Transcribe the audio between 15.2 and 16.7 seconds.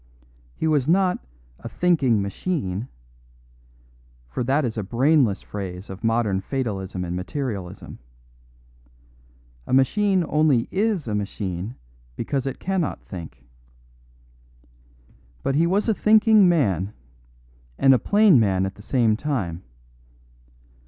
But he was a thinking